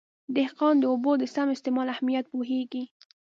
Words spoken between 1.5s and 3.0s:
استعمال اهمیت پوهېږي.